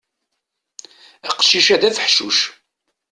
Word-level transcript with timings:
Aqcic-a 1.29 1.75
d 1.81 1.83
afeḥcuc. 1.89 2.39